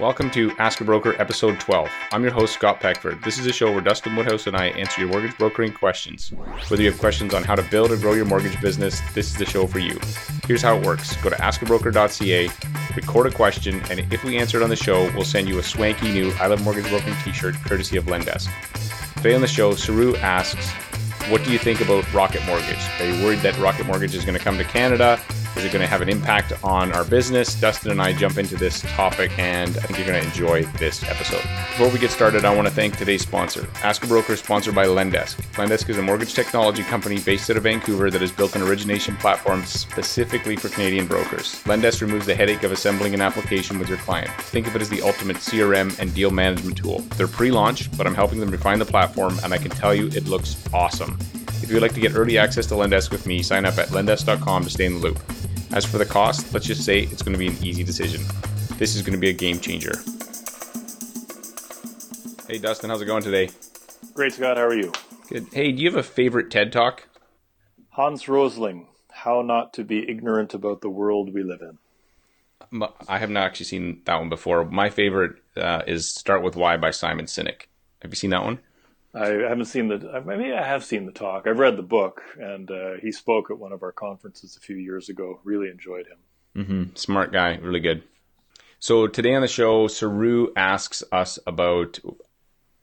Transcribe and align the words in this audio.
Welcome 0.00 0.30
to 0.30 0.52
Ask 0.58 0.80
a 0.80 0.84
Broker, 0.84 1.20
episode 1.20 1.58
12. 1.58 1.90
I'm 2.12 2.22
your 2.22 2.30
host, 2.30 2.54
Scott 2.54 2.78
Peckford. 2.78 3.20
This 3.24 3.36
is 3.36 3.46
a 3.46 3.52
show 3.52 3.72
where 3.72 3.80
Dustin 3.80 4.14
Woodhouse 4.14 4.46
and 4.46 4.56
I 4.56 4.66
answer 4.66 5.00
your 5.00 5.10
mortgage 5.10 5.36
brokering 5.36 5.72
questions. 5.72 6.28
Whether 6.68 6.84
you 6.84 6.90
have 6.92 7.00
questions 7.00 7.34
on 7.34 7.42
how 7.42 7.56
to 7.56 7.64
build 7.64 7.90
or 7.90 7.96
grow 7.96 8.12
your 8.12 8.24
mortgage 8.24 8.60
business, 8.60 9.00
this 9.12 9.26
is 9.26 9.34
the 9.34 9.44
show 9.44 9.66
for 9.66 9.80
you. 9.80 9.98
Here's 10.46 10.62
how 10.62 10.76
it 10.76 10.86
works 10.86 11.16
go 11.16 11.30
to 11.30 11.36
askabroker.ca, 11.36 12.48
record 12.94 13.26
a 13.26 13.32
question, 13.32 13.82
and 13.90 14.12
if 14.12 14.22
we 14.22 14.38
answer 14.38 14.60
it 14.60 14.62
on 14.62 14.70
the 14.70 14.76
show, 14.76 15.10
we'll 15.14 15.24
send 15.24 15.48
you 15.48 15.58
a 15.58 15.64
swanky 15.64 16.12
new 16.12 16.30
I 16.38 16.46
Love 16.46 16.62
Mortgage 16.62 16.88
Brokering 16.88 17.16
t 17.24 17.32
shirt 17.32 17.56
courtesy 17.64 17.96
of 17.96 18.04
Lendesk. 18.04 18.48
Today 19.16 19.34
on 19.34 19.40
the 19.40 19.48
show, 19.48 19.74
Saru 19.74 20.14
asks, 20.18 20.70
What 21.28 21.42
do 21.42 21.50
you 21.50 21.58
think 21.58 21.80
about 21.80 22.10
Rocket 22.14 22.46
Mortgage? 22.46 22.88
Are 23.00 23.04
you 23.04 23.24
worried 23.24 23.40
that 23.40 23.58
Rocket 23.58 23.86
Mortgage 23.86 24.14
is 24.14 24.24
going 24.24 24.38
to 24.38 24.44
come 24.44 24.58
to 24.58 24.64
Canada? 24.64 25.20
Is 25.58 25.64
it 25.64 25.72
going 25.72 25.82
to 25.82 25.88
have 25.88 26.02
an 26.02 26.08
impact 26.08 26.52
on 26.62 26.92
our 26.92 27.04
business? 27.04 27.60
Dustin 27.60 27.90
and 27.90 28.00
I 28.00 28.12
jump 28.12 28.38
into 28.38 28.54
this 28.54 28.82
topic, 28.82 29.36
and 29.40 29.76
I 29.78 29.80
think 29.80 29.98
you're 29.98 30.06
going 30.06 30.22
to 30.22 30.26
enjoy 30.28 30.62
this 30.78 31.02
episode. 31.02 31.42
Before 31.42 31.88
we 31.88 31.98
get 31.98 32.12
started, 32.12 32.44
I 32.44 32.54
want 32.54 32.68
to 32.68 32.72
thank 32.72 32.96
today's 32.96 33.22
sponsor. 33.22 33.66
Ask 33.82 34.04
a 34.04 34.06
Broker 34.06 34.34
is 34.34 34.38
sponsored 34.38 34.76
by 34.76 34.86
Lendesk. 34.86 35.34
Lendesk 35.54 35.88
is 35.88 35.98
a 35.98 36.02
mortgage 36.02 36.32
technology 36.32 36.84
company 36.84 37.18
based 37.18 37.50
out 37.50 37.56
of 37.56 37.64
Vancouver 37.64 38.08
that 38.08 38.20
has 38.20 38.30
built 38.30 38.54
an 38.54 38.62
origination 38.62 39.16
platform 39.16 39.64
specifically 39.64 40.54
for 40.54 40.68
Canadian 40.68 41.08
brokers. 41.08 41.60
Lendesk 41.64 42.02
removes 42.02 42.26
the 42.26 42.36
headache 42.36 42.62
of 42.62 42.70
assembling 42.70 43.12
an 43.12 43.20
application 43.20 43.80
with 43.80 43.88
your 43.88 43.98
client. 43.98 44.30
Think 44.42 44.68
of 44.68 44.76
it 44.76 44.82
as 44.82 44.88
the 44.88 45.02
ultimate 45.02 45.38
CRM 45.38 45.98
and 45.98 46.14
deal 46.14 46.30
management 46.30 46.76
tool. 46.76 47.00
They're 47.16 47.26
pre 47.26 47.50
launch, 47.50 47.90
but 47.98 48.06
I'm 48.06 48.14
helping 48.14 48.38
them 48.38 48.52
refine 48.52 48.78
the 48.78 48.84
platform, 48.84 49.36
and 49.42 49.52
I 49.52 49.58
can 49.58 49.72
tell 49.72 49.92
you 49.92 50.06
it 50.06 50.28
looks 50.28 50.56
awesome. 50.72 51.18
If 51.62 51.72
you'd 51.72 51.82
like 51.82 51.94
to 51.94 52.00
get 52.00 52.14
early 52.14 52.38
access 52.38 52.66
to 52.66 52.74
Lendesk 52.74 53.10
with 53.10 53.26
me, 53.26 53.42
sign 53.42 53.66
up 53.66 53.76
at 53.76 53.88
lendesk.com 53.88 54.62
to 54.62 54.70
stay 54.70 54.86
in 54.86 54.94
the 54.94 55.00
loop. 55.00 55.18
As 55.72 55.84
for 55.84 55.98
the 55.98 56.06
cost, 56.06 56.52
let's 56.54 56.66
just 56.66 56.84
say 56.84 57.00
it's 57.00 57.22
going 57.22 57.34
to 57.34 57.38
be 57.38 57.48
an 57.48 57.56
easy 57.62 57.84
decision. 57.84 58.22
This 58.78 58.96
is 58.96 59.02
going 59.02 59.12
to 59.12 59.18
be 59.18 59.28
a 59.28 59.32
game 59.32 59.60
changer. 59.60 59.92
Hey, 62.48 62.58
Dustin, 62.58 62.88
how's 62.88 63.02
it 63.02 63.06
going 63.06 63.22
today? 63.22 63.50
Great, 64.14 64.32
Scott. 64.32 64.56
How 64.56 64.64
are 64.64 64.74
you? 64.74 64.92
Good. 65.28 65.48
Hey, 65.52 65.72
do 65.72 65.82
you 65.82 65.90
have 65.90 65.98
a 65.98 66.02
favorite 66.02 66.50
TED 66.50 66.72
Talk? 66.72 67.06
Hans 67.90 68.28
Rosling, 68.28 68.88
How 69.10 69.42
Not 69.42 69.74
to 69.74 69.84
Be 69.84 70.08
Ignorant 70.08 70.54
About 70.54 70.80
the 70.80 70.88
World 70.88 71.34
We 71.34 71.42
Live 71.42 71.60
In. 71.60 71.78
I 73.06 73.18
have 73.18 73.30
not 73.30 73.44
actually 73.44 73.66
seen 73.66 74.02
that 74.04 74.16
one 74.16 74.28
before. 74.28 74.64
My 74.64 74.88
favorite 74.88 75.36
uh, 75.56 75.82
is 75.86 76.08
Start 76.08 76.42
With 76.42 76.56
Why 76.56 76.76
by 76.76 76.90
Simon 76.90 77.26
Sinek. 77.26 77.62
Have 78.02 78.10
you 78.10 78.16
seen 78.16 78.30
that 78.30 78.44
one? 78.44 78.60
I 79.18 79.48
haven't 79.48 79.66
seen 79.66 79.88
the. 79.88 79.98
Maybe 79.98 80.30
I 80.30 80.36
mean, 80.36 80.52
I 80.52 80.62
have 80.62 80.84
seen 80.84 81.06
the 81.06 81.12
talk. 81.12 81.46
I've 81.46 81.58
read 81.58 81.76
the 81.76 81.82
book, 81.82 82.22
and 82.38 82.70
uh, 82.70 82.92
he 83.02 83.10
spoke 83.10 83.50
at 83.50 83.58
one 83.58 83.72
of 83.72 83.82
our 83.82 83.92
conferences 83.92 84.56
a 84.56 84.60
few 84.60 84.76
years 84.76 85.08
ago. 85.08 85.40
Really 85.44 85.68
enjoyed 85.68 86.06
him. 86.06 86.18
Mm-hmm. 86.64 86.94
Smart 86.94 87.32
guy, 87.32 87.56
really 87.56 87.80
good. 87.80 88.02
So 88.78 89.06
today 89.06 89.34
on 89.34 89.42
the 89.42 89.48
show, 89.48 89.88
Saru 89.88 90.48
asks 90.56 91.02
us 91.10 91.38
about 91.46 91.98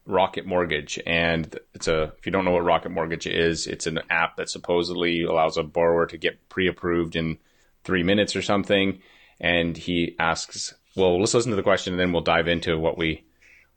Rocket 0.06 0.46
Mortgage, 0.46 1.00
and 1.06 1.58
it's 1.74 1.88
a. 1.88 2.14
If 2.18 2.26
you 2.26 2.32
don't 2.32 2.44
know 2.44 2.52
what 2.52 2.66
Rocket 2.66 2.90
Mortgage 2.90 3.28
is, 3.28 3.66
it's 3.66 3.88
an 3.88 4.00
app 4.10 4.36
that 4.36 4.50
supposedly 4.50 5.24
allows 5.24 5.58
a 5.58 5.64
borrower 5.64 6.06
to 6.08 6.18
get 6.18 6.50
pre-approved 6.50 7.16
in 7.16 7.38
three 7.84 8.04
minutes 8.04 8.36
or 8.36 8.42
something. 8.42 9.00
And 9.40 9.76
he 9.76 10.16
asks, 10.20 10.74
well, 10.96 11.20
let's 11.20 11.34
listen 11.34 11.52
to 11.52 11.56
the 11.56 11.64
question, 11.64 11.94
and 11.94 12.00
then 12.00 12.12
we'll 12.12 12.22
dive 12.22 12.48
into 12.48 12.78
what 12.78 12.98
we 12.98 13.24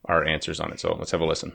our 0.05 0.25
answers 0.25 0.61
on 0.61 0.73
it. 0.73 0.81
So 0.81 0.97
let's 0.99 1.11
have 1.11 1.21
a 1.21 1.27
listen. 1.27 1.53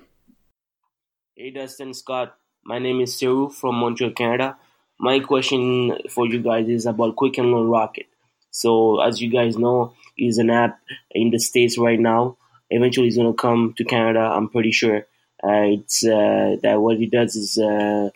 Hey 1.35 1.49
Dustin 1.49 1.95
Scott, 1.95 2.37
my 2.63 2.77
name 2.77 3.01
is 3.01 3.17
Saru 3.17 3.49
from 3.49 3.77
Montreal, 3.77 4.11
Canada. 4.11 4.55
My 4.99 5.19
question 5.19 5.97
for 6.11 6.27
you 6.27 6.43
guys 6.43 6.69
is 6.69 6.85
about 6.85 7.15
Quicken 7.15 7.51
Loan 7.51 7.69
Rocket. 7.69 8.05
So 8.51 9.01
as 9.01 9.19
you 9.19 9.31
guys 9.31 9.57
know, 9.57 9.95
is 10.15 10.37
an 10.37 10.51
app 10.51 10.79
in 11.09 11.31
the 11.31 11.39
states 11.39 11.75
right 11.75 11.99
now. 11.99 12.37
Eventually, 12.69 13.07
it's 13.07 13.17
gonna 13.17 13.33
come 13.33 13.73
to 13.77 13.83
Canada. 13.83 14.19
I'm 14.19 14.47
pretty 14.47 14.69
sure. 14.71 15.07
Uh, 15.43 15.73
it's 15.73 16.05
uh, 16.05 16.57
that 16.61 16.79
what 16.79 17.01
it 17.01 17.09
does 17.09 17.35
is 17.35 17.57
uh, 17.57 18.11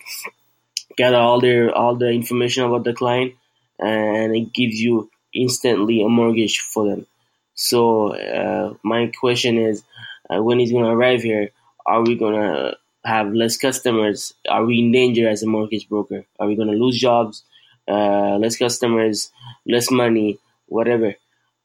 gather 0.95 1.17
all 1.17 1.41
their 1.41 1.73
all 1.73 1.95
the 1.95 2.09
information 2.11 2.65
about 2.65 2.83
the 2.83 2.93
client, 2.93 3.33
and 3.79 4.35
it 4.35 4.53
gives 4.53 4.79
you 4.79 5.09
instantly 5.33 6.03
a 6.03 6.07
mortgage 6.07 6.59
for 6.59 6.87
them. 6.87 7.07
So 7.55 8.13
uh, 8.13 8.75
my 8.83 9.07
question 9.07 9.57
is, 9.57 9.83
uh, 10.29 10.43
when 10.43 10.59
it's 10.59 10.71
gonna 10.71 10.95
arrive 10.95 11.23
here, 11.23 11.49
are 11.83 12.03
we 12.03 12.15
gonna 12.15 12.77
have 13.03 13.33
less 13.33 13.57
customers? 13.57 14.33
Are 14.49 14.65
we 14.65 14.79
in 14.79 14.91
danger 14.91 15.27
as 15.27 15.43
a 15.43 15.47
mortgage 15.47 15.87
broker? 15.89 16.25
Are 16.39 16.47
we 16.47 16.55
going 16.55 16.69
to 16.69 16.75
lose 16.75 16.99
jobs, 16.99 17.43
uh, 17.87 18.37
less 18.37 18.57
customers, 18.57 19.31
less 19.65 19.89
money, 19.91 20.39
whatever? 20.67 21.15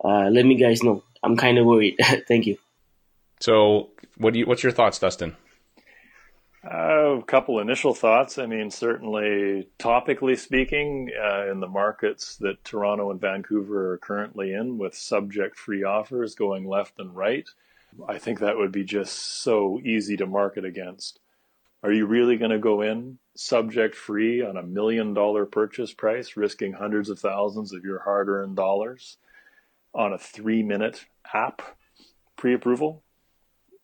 Uh, 0.04 0.28
let 0.30 0.46
me 0.46 0.56
guys 0.56 0.82
know. 0.82 1.02
I'm 1.22 1.36
kind 1.36 1.58
of 1.58 1.66
worried. 1.66 1.96
Thank 2.28 2.46
you. 2.46 2.58
So, 3.40 3.90
what 4.18 4.32
do 4.32 4.40
you? 4.40 4.46
What's 4.46 4.62
your 4.62 4.72
thoughts, 4.72 4.98
Dustin? 4.98 5.36
Uh, 6.64 7.16
a 7.18 7.22
couple 7.22 7.58
initial 7.58 7.92
thoughts. 7.92 8.38
I 8.38 8.46
mean, 8.46 8.70
certainly, 8.70 9.68
topically 9.80 10.38
speaking, 10.38 11.10
uh, 11.20 11.50
in 11.50 11.58
the 11.58 11.66
markets 11.66 12.36
that 12.36 12.62
Toronto 12.62 13.10
and 13.10 13.20
Vancouver 13.20 13.92
are 13.92 13.98
currently 13.98 14.52
in, 14.52 14.78
with 14.78 14.94
subject-free 14.94 15.82
offers 15.82 16.36
going 16.36 16.64
left 16.64 17.00
and 17.00 17.16
right, 17.16 17.48
I 18.08 18.18
think 18.18 18.38
that 18.38 18.56
would 18.56 18.70
be 18.70 18.84
just 18.84 19.42
so 19.42 19.80
easy 19.82 20.16
to 20.18 20.26
market 20.26 20.64
against. 20.64 21.18
Are 21.82 21.92
you 21.92 22.06
really 22.06 22.36
going 22.36 22.52
to 22.52 22.58
go 22.58 22.82
in 22.82 23.18
subject 23.34 23.96
free 23.96 24.42
on 24.42 24.56
a 24.56 24.62
million 24.62 25.14
dollar 25.14 25.46
purchase 25.46 25.92
price, 25.92 26.36
risking 26.36 26.72
hundreds 26.72 27.08
of 27.08 27.18
thousands 27.18 27.72
of 27.72 27.84
your 27.84 28.00
hard 28.00 28.28
earned 28.28 28.56
dollars 28.56 29.16
on 29.94 30.12
a 30.12 30.18
three 30.18 30.62
minute 30.62 31.04
app 31.32 31.62
pre 32.36 32.54
approval? 32.54 33.02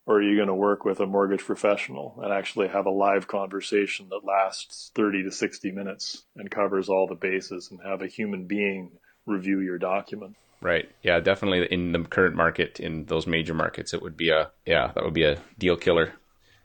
Or 0.07 0.19
are 0.19 0.23
you 0.23 0.37
going 0.37 0.49
to 0.49 0.55
work 0.55 0.87
with 0.87 1.01
a 1.01 1.07
mortgage 1.07 1.45
professional 1.45 2.19
and 2.23 2.33
actually 2.33 2.69
have 2.69 2.87
a 2.87 2.91
live 2.91 3.29
conversation 3.29 4.09
that 4.09 4.25
lasts 4.25 4.91
30 4.95 5.25
to 5.25 5.31
60 5.31 5.71
minutes 5.73 6.23
and 6.35 6.51
covers 6.51 6.89
all 6.89 7.07
the 7.07 7.15
bases 7.15 7.71
and 7.71 7.79
have 7.85 8.01
a 8.01 8.07
human 8.07 8.47
being 8.47 8.93
review 9.27 9.61
your 9.61 9.77
document? 9.77 10.35
Right. 10.63 10.91
Yeah, 11.03 11.21
definitely 11.21 11.67
in 11.71 11.93
the 11.93 12.05
current 12.05 12.37
market, 12.37 12.81
in 12.81 13.05
those 13.05 13.27
major 13.27 13.53
markets, 13.53 13.93
it 13.93 14.01
would 14.01 14.17
be 14.17 14.31
a, 14.31 14.51
yeah, 14.65 14.93
that 14.95 15.05
would 15.05 15.13
be 15.13 15.25
a 15.25 15.39
deal 15.59 15.77
killer. 15.77 16.15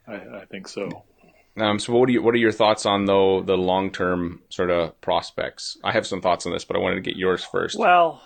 I, 0.08 0.16
I 0.16 0.46
think 0.50 0.70
so. 0.70 1.04
Um, 1.56 1.78
so 1.80 1.94
what 1.94 2.10
are 2.10 2.12
you, 2.12 2.22
what 2.22 2.34
are 2.34 2.40
your 2.40 2.52
thoughts 2.52 2.86
on 2.86 3.06
though 3.06 3.42
the 3.42 3.58
long 3.58 3.92
term 3.92 4.42
sort 4.50 4.72
of 4.72 5.00
prospects? 5.02 5.78
I 5.84 5.92
have 5.92 6.08
some 6.08 6.22
thoughts 6.22 6.46
on 6.46 6.52
this, 6.52 6.66
but 6.66 6.76
I 6.76 6.80
wanted 6.80 6.96
to 6.96 7.02
get 7.02 7.16
yours 7.16 7.44
first. 7.44 7.78
Well, 7.78 8.22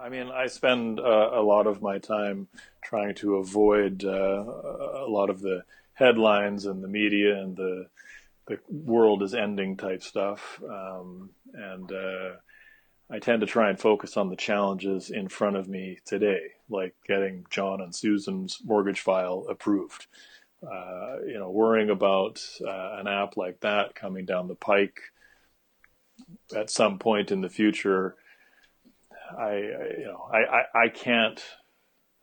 I 0.00 0.08
mean, 0.08 0.28
I 0.28 0.48
spend 0.48 1.00
uh, 1.00 1.30
a 1.32 1.42
lot 1.42 1.66
of 1.66 1.80
my 1.80 1.98
time 1.98 2.48
trying 2.82 3.14
to 3.16 3.36
avoid 3.36 4.04
uh, 4.04 4.08
a 4.10 5.08
lot 5.08 5.30
of 5.30 5.40
the 5.40 5.64
headlines 5.94 6.66
and 6.66 6.82
the 6.82 6.88
media 6.88 7.38
and 7.38 7.56
the 7.56 7.86
the 8.48 8.58
world 8.68 9.22
is 9.22 9.34
ending 9.34 9.76
type 9.76 10.02
stuff, 10.02 10.60
um, 10.68 11.30
and 11.54 11.92
uh, 11.92 12.30
I 13.08 13.20
tend 13.20 13.40
to 13.42 13.46
try 13.46 13.70
and 13.70 13.78
focus 13.78 14.16
on 14.16 14.30
the 14.30 14.36
challenges 14.36 15.10
in 15.10 15.28
front 15.28 15.54
of 15.54 15.68
me 15.68 15.98
today, 16.04 16.40
like 16.68 16.96
getting 17.06 17.46
John 17.50 17.80
and 17.80 17.94
Susan's 17.94 18.58
mortgage 18.64 18.98
file 18.98 19.46
approved 19.48 20.08
uh, 20.62 21.16
you 21.26 21.38
know, 21.38 21.50
worrying 21.50 21.90
about 21.90 22.44
uh, 22.66 22.96
an 22.98 23.08
app 23.08 23.36
like 23.36 23.60
that 23.60 23.94
coming 23.94 24.24
down 24.24 24.48
the 24.48 24.54
pike 24.54 25.00
at 26.54 26.70
some 26.70 26.98
point 26.98 27.32
in 27.32 27.40
the 27.40 27.48
future, 27.48 28.16
I, 29.36 29.56
you 29.56 30.04
know, 30.04 30.28
I, 30.32 30.38
I, 30.38 30.84
I 30.84 30.88
can't, 30.88 31.42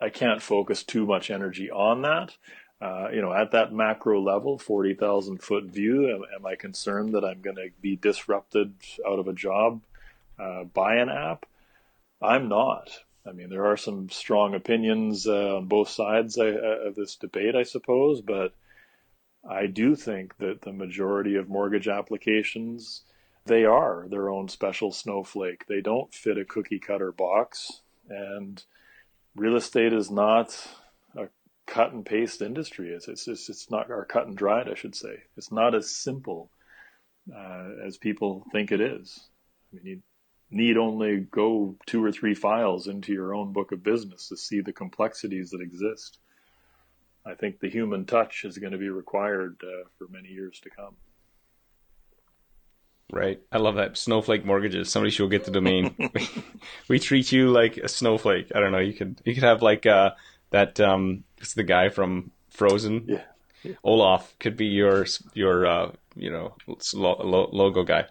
I 0.02 0.10
can't 0.10 0.42
focus 0.42 0.84
too 0.84 1.06
much 1.06 1.30
energy 1.30 1.70
on 1.70 2.04
that. 2.04 2.36
Uh, 2.82 3.10
you 3.12 3.22
know, 3.22 3.34
at 3.34 3.52
that 3.52 3.74
macro 3.74 4.22
level, 4.22 4.58
40,000 4.58 5.42
foot 5.44 5.66
view, 5.66 6.10
am, 6.10 6.22
am, 6.34 6.46
I 6.46 6.56
concerned 6.56 7.14
that 7.14 7.26
I'm 7.26 7.42
going 7.42 7.58
to 7.58 7.70
be 7.82 7.98
disrupted 7.98 8.74
out 9.06 9.20
of 9.20 9.28
a 9.28 9.34
job 9.34 9.82
uh, 10.40 10.64
by 10.64 10.96
an 10.96 11.10
app? 11.10 11.46
I'm 12.22 12.48
not. 12.48 13.04
I 13.28 13.32
mean, 13.32 13.50
there 13.50 13.66
are 13.66 13.78
some 13.78 14.10
strong 14.10 14.56
opinions 14.56 15.28
uh, 15.28 15.58
on 15.58 15.66
both 15.66 15.90
sides 15.90 16.38
uh, 16.38 16.46
of 16.86 16.96
this 16.96 17.16
debate, 17.16 17.56
I 17.56 17.64
suppose, 17.64 18.22
but 18.22 18.54
I 19.48 19.68
do 19.68 19.96
think 19.96 20.38
that 20.38 20.62
the 20.62 20.74
majority 20.74 21.36
of 21.36 21.50
mortgage 21.50 21.88
applications 21.88 23.04
they 23.46 23.66
are 23.66 24.06
their 24.10 24.30
own 24.30 24.48
special 24.48 24.92
snowflake. 24.92 25.66
They 25.68 25.82
don't 25.82 26.14
fit 26.14 26.38
a 26.38 26.46
cookie 26.46 26.80
cutter 26.80 27.12
box, 27.12 27.82
and 28.08 28.64
real 29.36 29.56
estate 29.56 29.92
is 29.92 30.12
not 30.12 30.56
a 31.18 31.30
cut 31.66 31.92
and 31.92 32.06
paste 32.06 32.42
industry. 32.42 32.90
It's 32.90 33.08
it's 33.08 33.28
it's, 33.28 33.50
it's 33.50 33.72
not 33.72 33.90
or 33.90 34.06
cut 34.06 34.28
and 34.28 34.38
dried, 34.38 34.70
I 34.70 34.76
should 34.76 34.96
say. 34.96 35.24
It's 35.36 35.52
not 35.52 35.74
as 35.74 35.96
simple 35.96 36.52
uh, 37.36 37.70
as 37.86 37.98
people 37.98 38.46
think 38.52 38.72
it 38.72 38.82
is. 38.82 39.20
I 39.72 39.78
mean, 39.78 39.86
you 39.86 40.02
need 40.52 40.78
only 40.78 41.18
go 41.20 41.76
two 41.86 42.04
or 42.04 42.12
three 42.12 42.34
files 42.34 42.88
into 42.88 43.14
your 43.14 43.36
own 43.36 43.54
book 43.54 43.72
of 43.72 43.84
business 43.84 44.30
to 44.30 44.38
see 44.38 44.62
the 44.62 44.74
complexities 44.74 45.52
that 45.52 45.62
exist. 45.62 46.18
I 47.26 47.36
think 47.36 47.60
the 47.60 47.70
human 47.70 48.06
touch 48.06 48.46
is 48.46 48.58
going 48.58 48.72
to 48.72 48.78
be 48.78 48.90
required 48.90 49.58
uh, 49.64 49.88
for 49.98 50.08
many 50.10 50.30
years 50.30 50.60
to 50.62 50.70
come. 50.70 50.96
Right. 53.12 53.42
I 53.52 53.58
love 53.58 53.76
that. 53.76 53.98
Snowflake 53.98 54.46
mortgages. 54.46 54.90
Somebody 54.90 55.12
should 55.12 55.32
get 55.32 55.46
the 55.46 55.52
domain. 55.52 55.96
we 56.88 57.00
treat 57.00 57.32
you 57.32 57.50
like 57.50 57.78
a 57.78 57.88
snowflake. 57.88 58.52
I 58.54 58.60
don't 58.60 58.72
know. 58.72 58.80
You 58.80 58.94
could 58.94 59.20
you 59.26 59.34
could 59.34 59.44
have 59.44 59.64
like 59.64 59.88
uh 59.88 60.12
that 60.52 60.80
um 60.80 61.24
it's 61.40 61.56
the 61.56 61.64
guy 61.64 61.90
from 61.90 62.30
Frozen. 62.52 63.06
Yeah. 63.08 63.24
yeah. 63.64 63.74
Olaf 63.84 64.36
could 64.40 64.56
be 64.56 64.68
your 64.68 65.08
your 65.34 65.66
uh 65.66 65.92
you 66.16 66.30
know 66.30 66.56
logo 67.02 67.84
guy. 67.84 68.06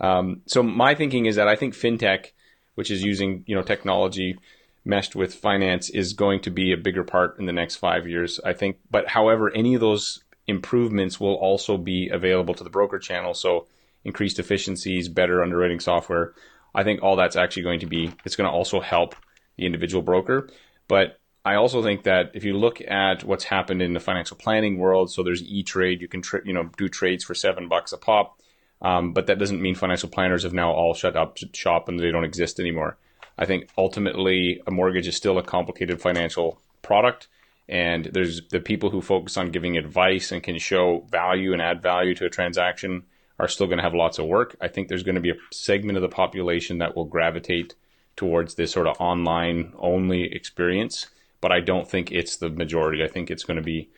Um, 0.00 0.42
so 0.46 0.62
my 0.62 0.94
thinking 0.94 1.26
is 1.26 1.36
that 1.36 1.48
I 1.48 1.56
think 1.56 1.74
fintech, 1.74 2.32
which 2.74 2.90
is 2.90 3.02
using 3.02 3.44
you 3.46 3.54
know 3.54 3.62
technology 3.62 4.38
meshed 4.84 5.16
with 5.16 5.34
finance, 5.34 5.90
is 5.90 6.12
going 6.12 6.40
to 6.42 6.50
be 6.50 6.72
a 6.72 6.76
bigger 6.76 7.04
part 7.04 7.38
in 7.38 7.46
the 7.46 7.52
next 7.52 7.76
five 7.76 8.06
years. 8.06 8.38
I 8.44 8.52
think, 8.52 8.78
but 8.90 9.08
however, 9.08 9.50
any 9.50 9.74
of 9.74 9.80
those 9.80 10.22
improvements 10.46 11.18
will 11.18 11.34
also 11.34 11.76
be 11.76 12.08
available 12.08 12.54
to 12.54 12.64
the 12.64 12.70
broker 12.70 12.98
channel. 12.98 13.34
So 13.34 13.66
increased 14.04 14.38
efficiencies, 14.38 15.08
better 15.08 15.42
underwriting 15.42 15.80
software. 15.80 16.34
I 16.74 16.84
think 16.84 17.02
all 17.02 17.16
that's 17.16 17.36
actually 17.36 17.64
going 17.64 17.80
to 17.80 17.86
be, 17.86 18.12
it's 18.24 18.36
going 18.36 18.48
to 18.48 18.54
also 18.54 18.80
help 18.80 19.16
the 19.56 19.66
individual 19.66 20.02
broker. 20.02 20.48
But 20.88 21.18
I 21.44 21.54
also 21.54 21.82
think 21.82 22.04
that 22.04 22.30
if 22.34 22.44
you 22.44 22.56
look 22.56 22.80
at 22.80 23.24
what's 23.24 23.44
happened 23.44 23.82
in 23.82 23.94
the 23.94 24.00
financial 24.00 24.36
planning 24.36 24.78
world, 24.78 25.10
so 25.10 25.22
there's 25.22 25.42
E-Trade, 25.42 26.00
you 26.00 26.08
can 26.08 26.22
tra- 26.22 26.42
you 26.44 26.52
know 26.52 26.70
do 26.76 26.88
trades 26.88 27.24
for 27.24 27.34
seven 27.34 27.68
bucks 27.68 27.92
a 27.92 27.98
pop, 27.98 28.40
um, 28.82 29.12
but 29.12 29.26
that 29.26 29.38
doesn't 29.38 29.62
mean 29.62 29.74
financial 29.74 30.08
planners 30.08 30.42
have 30.42 30.52
now 30.52 30.72
all 30.72 30.94
shut 30.94 31.16
up 31.16 31.38
shop 31.52 31.88
and 31.88 31.98
they 31.98 32.10
don't 32.10 32.24
exist 32.24 32.60
anymore. 32.60 32.96
I 33.38 33.46
think 33.46 33.68
ultimately 33.76 34.62
a 34.66 34.70
mortgage 34.70 35.06
is 35.06 35.16
still 35.16 35.38
a 35.38 35.42
complicated 35.42 36.00
financial 36.00 36.60
product, 36.82 37.28
and 37.68 38.06
there's 38.06 38.46
the 38.48 38.60
people 38.60 38.90
who 38.90 39.02
focus 39.02 39.36
on 39.36 39.50
giving 39.50 39.76
advice 39.76 40.32
and 40.32 40.42
can 40.42 40.58
show 40.58 41.06
value 41.10 41.52
and 41.52 41.60
add 41.60 41.82
value 41.82 42.14
to 42.14 42.26
a 42.26 42.30
transaction 42.30 43.04
are 43.38 43.48
still 43.48 43.66
going 43.66 43.78
to 43.78 43.82
have 43.82 43.94
lots 43.94 44.18
of 44.18 44.26
work. 44.26 44.56
I 44.60 44.68
think 44.68 44.88
there's 44.88 45.02
going 45.02 45.16
to 45.16 45.20
be 45.20 45.30
a 45.30 45.36
segment 45.52 45.98
of 45.98 46.02
the 46.02 46.08
population 46.08 46.78
that 46.78 46.96
will 46.96 47.04
gravitate 47.04 47.74
towards 48.16 48.54
this 48.54 48.72
sort 48.72 48.86
of 48.86 48.96
online 48.98 49.72
only 49.78 50.32
experience, 50.32 51.06
but 51.40 51.52
I 51.52 51.60
don't 51.60 51.88
think 51.88 52.10
it's 52.10 52.36
the 52.36 52.48
majority. 52.48 53.04
I 53.04 53.08
think 53.08 53.30
it's 53.30 53.44
going 53.44 53.58
to 53.58 53.62
be 53.62 53.90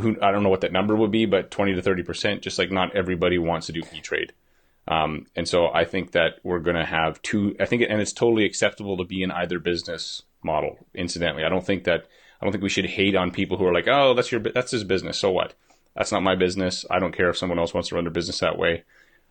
who 0.00 0.16
I 0.22 0.32
don't 0.32 0.42
know 0.42 0.48
what 0.48 0.62
that 0.62 0.72
number 0.72 0.96
would 0.96 1.10
be, 1.10 1.26
but 1.26 1.50
20 1.50 1.74
to 1.74 1.82
30 1.82 2.02
percent. 2.02 2.42
Just 2.42 2.58
like 2.58 2.70
not 2.70 2.96
everybody 2.96 3.38
wants 3.38 3.66
to 3.66 3.72
do 3.72 3.82
e 3.92 4.00
trade. 4.00 4.32
Um, 4.88 5.26
and 5.36 5.48
so 5.48 5.68
I 5.72 5.84
think 5.84 6.12
that 6.12 6.40
we're 6.42 6.58
going 6.58 6.76
to 6.76 6.84
have 6.84 7.22
two. 7.22 7.54
I 7.60 7.66
think, 7.66 7.82
and 7.88 8.00
it's 8.00 8.12
totally 8.12 8.44
acceptable 8.44 8.96
to 8.96 9.04
be 9.04 9.22
in 9.22 9.30
either 9.30 9.58
business 9.58 10.22
model. 10.42 10.78
Incidentally, 10.94 11.44
I 11.44 11.48
don't 11.48 11.64
think 11.64 11.84
that 11.84 12.06
I 12.40 12.44
don't 12.44 12.52
think 12.52 12.64
we 12.64 12.68
should 12.68 12.86
hate 12.86 13.14
on 13.14 13.30
people 13.30 13.56
who 13.56 13.66
are 13.66 13.74
like, 13.74 13.86
oh, 13.86 14.14
that's 14.14 14.32
your 14.32 14.40
that's 14.40 14.72
his 14.72 14.84
business. 14.84 15.18
So 15.18 15.30
what? 15.30 15.54
That's 15.94 16.10
not 16.10 16.22
my 16.22 16.34
business. 16.34 16.84
I 16.90 16.98
don't 16.98 17.14
care 17.14 17.28
if 17.28 17.36
someone 17.36 17.58
else 17.58 17.74
wants 17.74 17.90
to 17.90 17.94
run 17.94 18.04
their 18.04 18.10
business 18.10 18.40
that 18.40 18.58
way. 18.58 18.84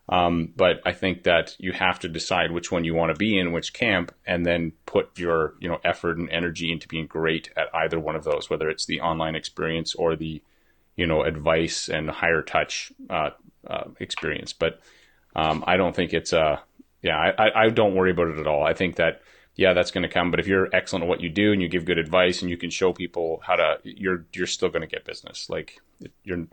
Um, 0.09 0.53
but 0.55 0.81
I 0.85 0.91
think 0.93 1.23
that 1.23 1.55
you 1.59 1.73
have 1.73 1.99
to 1.99 2.09
decide 2.09 2.51
which 2.51 2.71
one 2.71 2.83
you 2.83 2.93
want 2.93 3.13
to 3.13 3.17
be 3.17 3.37
in, 3.37 3.51
which 3.51 3.73
camp, 3.73 4.13
and 4.25 4.45
then 4.45 4.73
put 4.85 5.17
your 5.17 5.55
you 5.59 5.67
know 5.67 5.79
effort 5.83 6.17
and 6.17 6.29
energy 6.29 6.71
into 6.71 6.87
being 6.87 7.07
great 7.07 7.49
at 7.57 7.67
either 7.73 7.99
one 7.99 8.15
of 8.15 8.23
those, 8.23 8.49
whether 8.49 8.69
it's 8.69 8.85
the 8.85 9.01
online 9.01 9.35
experience 9.35 9.95
or 9.95 10.15
the 10.15 10.41
you 10.95 11.07
know 11.07 11.23
advice 11.23 11.89
and 11.89 12.09
higher 12.09 12.41
touch 12.41 12.91
uh, 13.09 13.31
uh, 13.67 13.85
experience. 13.99 14.53
But 14.53 14.79
um, 15.35 15.63
I 15.67 15.77
don't 15.77 15.95
think 15.95 16.13
it's 16.13 16.33
a 16.33 16.41
uh, 16.41 16.59
yeah. 17.01 17.17
I, 17.17 17.65
I 17.65 17.69
don't 17.69 17.95
worry 17.95 18.11
about 18.11 18.27
it 18.27 18.39
at 18.39 18.47
all. 18.47 18.63
I 18.63 18.73
think 18.73 18.97
that 18.97 19.21
yeah, 19.55 19.73
that's 19.73 19.91
going 19.91 20.03
to 20.03 20.09
come. 20.09 20.31
But 20.31 20.39
if 20.39 20.47
you're 20.47 20.69
excellent 20.73 21.03
at 21.03 21.09
what 21.09 21.21
you 21.21 21.29
do 21.29 21.51
and 21.51 21.61
you 21.61 21.67
give 21.67 21.85
good 21.85 21.97
advice 21.97 22.41
and 22.41 22.49
you 22.49 22.57
can 22.57 22.69
show 22.69 22.93
people 22.93 23.41
how 23.45 23.55
to, 23.55 23.77
you're 23.83 24.25
you're 24.33 24.47
still 24.47 24.69
going 24.69 24.81
to 24.81 24.87
get 24.87 25.05
business. 25.05 25.49
Like 25.49 25.79
you're, 26.23 26.47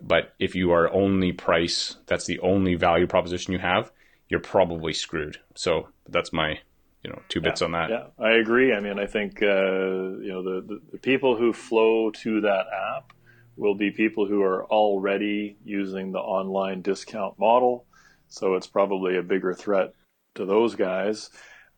but 0.00 0.34
if 0.38 0.54
you 0.54 0.72
are 0.72 0.92
only 0.92 1.32
price, 1.32 1.96
that's 2.06 2.26
the 2.26 2.40
only 2.40 2.74
value 2.74 3.06
proposition 3.06 3.52
you 3.52 3.58
have, 3.58 3.92
you're 4.28 4.40
probably 4.40 4.92
screwed. 4.92 5.38
So 5.54 5.88
that's 6.08 6.32
my 6.32 6.58
you 7.04 7.10
know 7.10 7.20
two 7.28 7.40
bits 7.40 7.60
yeah, 7.60 7.64
on 7.66 7.72
that. 7.72 7.90
Yeah, 7.90 8.06
I 8.18 8.32
agree. 8.32 8.72
I 8.72 8.80
mean, 8.80 8.98
I 8.98 9.06
think 9.06 9.42
uh, 9.42 9.46
you 9.46 10.32
know 10.32 10.42
the, 10.42 10.66
the, 10.66 10.80
the 10.92 10.98
people 10.98 11.36
who 11.36 11.52
flow 11.52 12.10
to 12.10 12.40
that 12.42 12.66
app 12.96 13.12
will 13.56 13.74
be 13.74 13.90
people 13.90 14.26
who 14.26 14.42
are 14.42 14.64
already 14.66 15.56
using 15.64 16.12
the 16.12 16.18
online 16.18 16.82
discount 16.82 17.38
model. 17.38 17.86
So 18.28 18.54
it's 18.54 18.66
probably 18.66 19.16
a 19.16 19.22
bigger 19.22 19.52
threat 19.54 19.92
to 20.34 20.46
those 20.46 20.74
guys. 20.74 21.30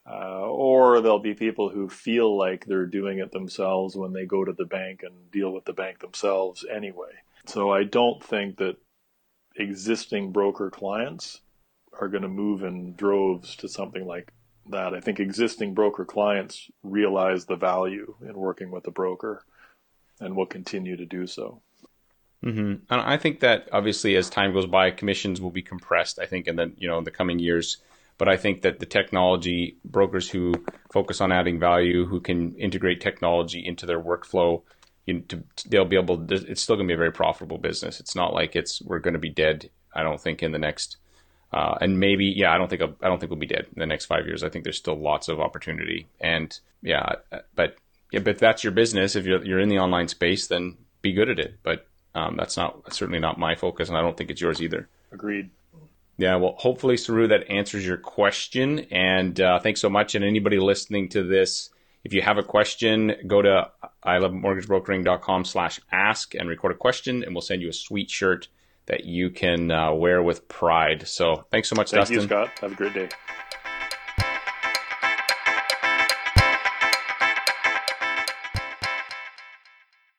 Uh, 0.09 0.47
or 0.47 1.00
there'll 1.00 1.19
be 1.19 1.35
people 1.35 1.71
who 1.71 1.88
feel 1.88 2.37
like 2.37 2.67
they're 2.67 2.87
doing 2.87 3.19
it 3.19 3.32
themselves 3.32 3.97
when 3.97 4.12
they 4.12 4.26
go 4.26 4.44
to 4.44 4.53
the 4.53 4.67
bank 4.67 5.03
and 5.03 5.31
deal 5.31 5.50
with 5.50 5.65
the 5.65 5.73
bank 5.73 5.99
themselves 6.00 6.65
anyway. 6.71 7.11
So 7.47 7.73
I 7.73 7.85
don't 7.85 8.23
think 8.23 8.59
that 8.59 8.77
existing 9.56 10.32
broker 10.32 10.70
clients 10.70 11.41
are 11.99 12.09
going 12.09 12.23
to 12.23 12.29
move 12.29 12.62
in 12.62 12.94
droves 12.94 13.56
to 13.56 13.69
something 13.69 14.06
like 14.06 14.31
that. 14.70 14.94
I 14.94 15.00
think 15.00 15.20
existing 15.20 15.75
broker 15.75 16.05
clients 16.05 16.70
realize 16.82 17.47
the 17.47 17.56
value 17.56 18.15
in 18.23 18.35
working 18.35 18.70
with 18.70 18.87
a 18.87 18.91
broker 18.91 19.44
and 20.20 20.37
will 20.37 20.46
continue 20.46 20.96
to 20.96 21.06
do 21.06 21.26
so. 21.26 21.62
Mm-hmm. 22.44 22.75
And 22.90 23.00
I 23.00 23.16
think 23.16 23.40
that 23.40 23.69
obviously 23.72 24.16
as 24.16 24.28
time 24.28 24.52
goes 24.52 24.66
by, 24.66 24.90
commissions 24.90 25.40
will 25.40 25.50
be 25.50 25.62
compressed. 25.62 26.19
I 26.19 26.26
think 26.26 26.46
in 26.46 26.56
the 26.56 26.72
you 26.76 26.88
know 26.88 26.99
in 26.99 27.05
the 27.05 27.11
coming 27.11 27.38
years, 27.38 27.78
but 28.19 28.28
I 28.28 28.37
think 28.37 28.62
that 28.62 28.81
the 28.81 28.87
technology 28.87 29.78
brokers 29.84 30.28
who 30.28 30.55
focus 30.93 31.20
on 31.20 31.32
adding 31.32 31.58
value, 31.58 32.05
who 32.06 32.20
can 32.20 32.55
integrate 32.56 33.00
technology 33.00 33.64
into 33.64 33.87
their 33.87 34.00
workflow, 34.00 34.62
you, 35.06 35.20
to, 35.20 35.43
they'll 35.69 35.87
be 35.87 35.96
able. 35.96 36.19
To, 36.26 36.34
it's 36.34 36.60
still 36.60 36.76
going 36.76 36.87
to 36.87 36.93
be 36.93 36.94
a 36.94 36.99
very 36.99 37.12
profitable 37.12 37.58
business. 37.58 37.99
It's 37.99 38.14
not 38.14 38.34
like 38.34 38.55
it's 38.55 38.82
we're 38.82 39.00
going 39.00 39.14
to 39.14 39.20
be 39.20 39.31
dead. 39.31 39.70
I 39.94 40.02
don't 40.02 40.20
think 40.20 40.43
in 40.43 40.52
the 40.52 40.58
next. 40.58 40.99
Uh, 41.52 41.78
and 41.81 42.00
maybe, 42.00 42.26
yeah, 42.26 42.52
I 42.52 42.58
don't 42.58 42.69
think 42.69 42.82
I 42.82 43.08
don't 43.08 43.20
think 43.20 43.31
we'll 43.31 43.38
be 43.38 43.46
dead 43.46 43.67
in 43.75 43.78
the 43.78 43.87
next 43.87 44.06
five 44.06 44.26
years. 44.26 44.43
I 44.43 44.49
think 44.49 44.64
there's 44.64 44.76
still 44.76 44.99
lots 44.99 45.28
of 45.28 45.40
opportunity, 45.40 46.08
and 46.20 46.58
yeah, 46.82 47.14
but 47.55 47.76
yeah, 48.14 48.20
but 48.20 48.31
if 48.31 48.38
that's 48.38 48.62
your 48.62 48.70
business, 48.70 49.16
if 49.16 49.26
you're 49.26 49.44
you're 49.44 49.58
in 49.58 49.69
the 49.69 49.81
online 49.81 50.06
space, 50.06 50.46
then 50.46 50.76
be 51.02 51.12
good 51.12 51.28
at 51.28 51.40
it. 51.40 51.58
But 51.64 51.88
um, 52.14 52.37
that's 52.37 52.56
not 52.56 52.94
certainly 52.94 53.19
not 53.19 53.40
my 53.40 53.56
focus, 53.56 53.88
and 53.88 53.99
I 53.99 54.02
don't 54.02 54.16
think 54.16 54.31
it's 54.31 54.40
yours 54.40 54.62
either. 54.62 54.88
Agreed. 55.11 55.50
Yeah, 56.16 56.37
well, 56.37 56.55
hopefully, 56.56 56.96
Saru, 56.96 57.26
that 57.26 57.50
answers 57.50 57.84
your 57.84 57.96
question. 57.96 58.87
And 58.93 59.40
uh, 59.40 59.58
thanks 59.58 59.81
so 59.81 59.90
much. 59.90 60.14
And 60.14 60.25
anybody 60.25 60.61
listening 60.61 61.08
to 61.08 61.25
this, 61.25 61.70
if 62.05 62.12
you 62.12 62.22
have 62.22 62.38
a 62.38 62.44
question, 62.44 63.16
go 63.26 63.43
to 63.43 63.69
ilovemortgagebrokering.com 64.06 65.44
slash 65.44 65.81
ask 65.90 66.37
and 66.37 66.49
record 66.49 66.70
a 66.70 66.76
question, 66.76 67.25
and 67.25 67.34
we'll 67.34 67.43
send 67.43 67.62
you 67.62 67.69
a 67.69 67.72
sweet 67.72 68.10
shirt 68.10 68.46
that 68.87 69.06
you 69.06 69.31
can 69.31 69.72
uh, 69.72 69.93
wear 69.93 70.22
with 70.22 70.46
pride. 70.46 71.08
So 71.08 71.46
thanks 71.50 71.69
so 71.69 71.75
much, 71.75 71.90
Thank 71.90 72.02
Dustin. 72.02 72.20
you, 72.20 72.26
Scott. 72.26 72.50
Have 72.60 72.72
a 72.72 72.76
great 72.76 72.94
day. 72.94 73.08